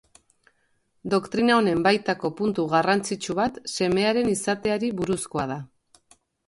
Doktrina 1.13 1.57
honen 1.59 1.83
baitako 1.89 2.33
puntu 2.41 2.67
garrantzitsu 2.73 3.39
bat 3.43 3.63
Semearen 3.77 4.35
izateari 4.37 4.95
buruzkoa 5.03 5.49
da. 5.55 5.65